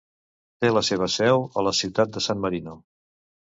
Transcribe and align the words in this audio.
Té 0.63 0.71
la 0.71 0.81
seva 0.87 1.09
seu 1.15 1.45
a 1.61 1.65
la 1.67 1.75
ciutat 1.81 2.17
de 2.17 2.25
San 2.29 2.43
Marino. 2.47 2.75